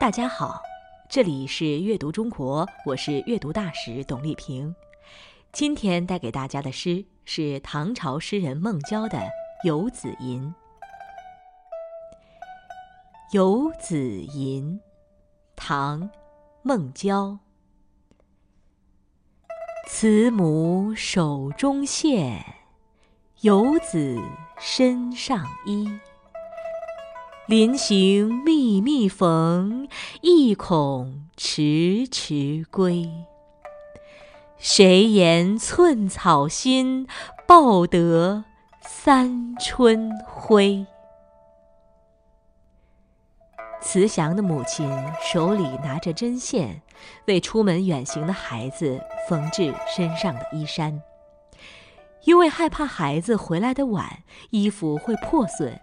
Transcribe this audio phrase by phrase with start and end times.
[0.00, 0.62] 大家好，
[1.08, 4.72] 这里是阅读中国，我是阅读大使董丽萍。
[5.50, 9.18] 今天带给大家的诗是唐朝诗人孟郊的
[9.64, 10.42] 《游子吟》。
[13.32, 14.80] 《游子吟》，
[15.56, 16.02] 唐·
[16.62, 17.36] 孟郊。
[19.88, 22.44] 慈母手中线，
[23.40, 24.16] 游子
[24.60, 25.90] 身上衣。
[27.48, 29.88] 临行密密缝，
[30.20, 33.08] 意恐迟迟归。
[34.58, 37.08] 谁言寸草心，
[37.46, 38.44] 报得
[38.82, 40.84] 三春晖？
[43.80, 44.86] 慈祥的母亲
[45.22, 46.82] 手里拿着针线，
[47.24, 51.02] 为出门远行的孩子缝制身上的衣衫。
[52.24, 54.18] 因为害怕孩子回来的晚，
[54.50, 55.80] 衣服会破损。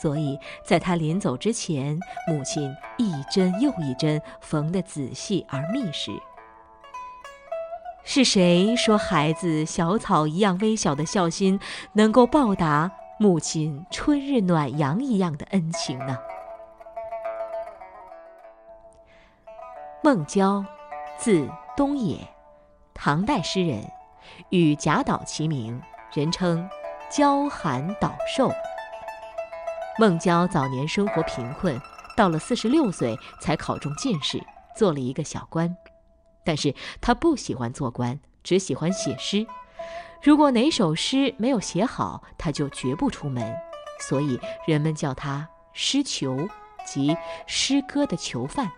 [0.00, 6.10] 所以，在他临走之前，母亲一针又一针缝得仔细而密实。
[8.04, 11.60] 是谁说孩子小草一样微小的孝心，
[11.92, 16.18] 能够报答母亲春日暖阳一样的恩情呢？
[20.02, 20.64] 孟郊，
[21.16, 22.18] 字东野，
[22.92, 23.84] 唐代诗人，
[24.48, 25.80] 与贾岛齐名，
[26.12, 26.68] 人称
[27.08, 28.50] “郊寒岛寿”。
[29.98, 31.78] 孟郊早年生活贫困，
[32.16, 34.42] 到了四十六岁才考中进士，
[34.74, 35.76] 做了一个小官。
[36.44, 39.46] 但是他不喜欢做官，只喜欢写诗。
[40.22, 43.54] 如果哪首诗没有写好，他就绝不出门。
[44.00, 46.48] 所以人们叫他“诗囚”，
[46.86, 47.14] 即
[47.46, 48.72] 诗歌的囚犯。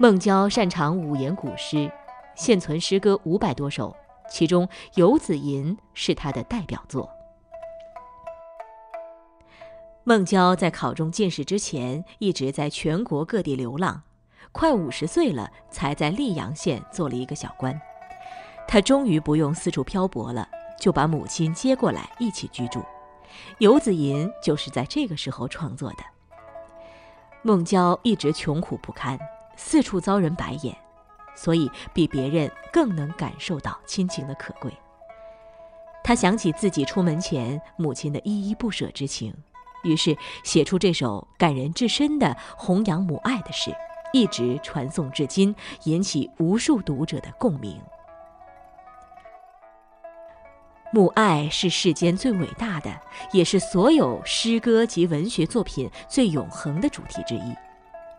[0.00, 1.92] 孟郊擅长五言古诗，
[2.34, 3.94] 现存诗歌五百多首，
[4.30, 7.10] 其中《游子吟》是他的代表作。
[10.08, 14.00] 孟郊在考中进士之前，一直在全国各地流浪，
[14.52, 17.78] 快五十岁了，才在溧阳县做了一个小官。
[18.66, 20.48] 他终于不用四处漂泊了，
[20.80, 22.80] 就把母亲接过来一起居住。
[23.58, 25.98] 《游子吟》就是在这个时候创作的。
[27.42, 29.18] 孟郊一直穷苦不堪，
[29.56, 30.74] 四处遭人白眼，
[31.34, 34.72] 所以比别人更能感受到亲情的可贵。
[36.02, 39.34] 他想起自己出门前母亲的依依不舍之情。
[39.88, 43.74] 于是写出这首感人至深的弘扬母爱的诗，
[44.12, 45.54] 一直传颂至今，
[45.84, 47.80] 引起无数读者的共鸣。
[50.90, 52.90] 母爱是世间最伟大的，
[53.32, 57.54] 也是所有诗歌及文学作品最永恒的主题之一。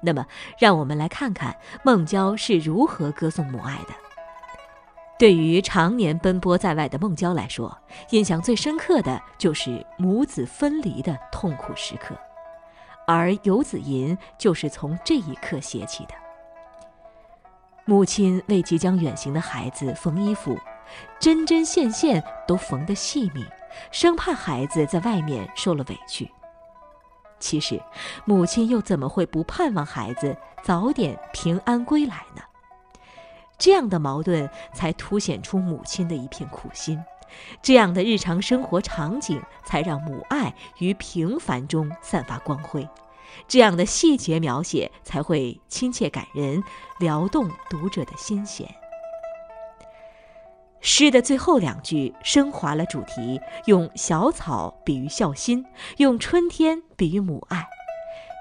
[0.00, 0.26] 那么，
[0.58, 4.05] 让我们来看看孟郊是如何歌颂母爱的。
[5.18, 7.76] 对于常年奔波在外的孟郊来说，
[8.10, 12.14] 印象最深刻的就是母子分离的痛苦时刻，
[13.06, 16.12] 而《游子吟》就是从这一刻写起的。
[17.86, 20.58] 母亲为即将远行的孩子缝衣服，
[21.18, 23.42] 针针线线都缝得细密，
[23.90, 26.30] 生怕孩子在外面受了委屈。
[27.38, 27.80] 其实，
[28.26, 32.42] 母亲又怎么会不盼望孩子早点平安归来呢？
[33.58, 37.02] 这样的矛盾才凸显出母亲的一片苦心，
[37.62, 42.86] 这样的日常生活场景才让母爱于平凡中散发光辉，
[43.48, 46.62] 这样的细节描写才会亲切感人，
[46.98, 48.68] 撩动读者的心弦。
[50.80, 55.64] 诗的最后两句升华了主题，用小草比喻孝心，
[55.96, 57.66] 用春天比喻母爱，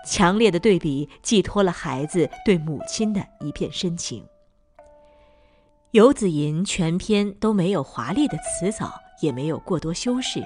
[0.05, 4.23] 强烈的对比寄托了孩子对母亲的一片深情。
[5.95, 10.45] 《游子吟》全篇都没有华丽的辞藻，也没有过多修饰，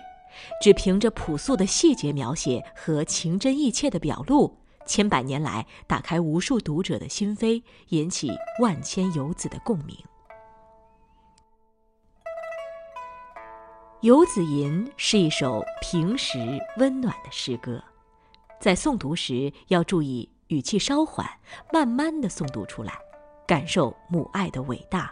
[0.62, 4.56] 只凭着朴素的细节描写和情真意切的表露，
[4.86, 9.98] 千百年来打开无数读者的心扉，引起万千游子的共鸣。
[14.02, 16.38] 《游子吟》是一首平实
[16.78, 17.84] 温暖的诗歌，
[18.60, 21.28] 在诵读时要注意语气稍缓，
[21.74, 22.94] 慢慢的诵读出来，
[23.48, 25.12] 感受母爱的伟大。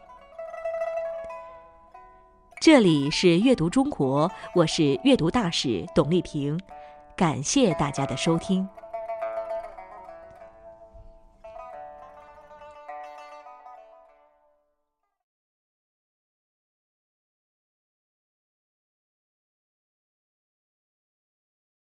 [2.61, 6.59] 这里是阅读中国，我是阅读大使董丽萍，
[7.15, 8.69] 感谢大家的收听。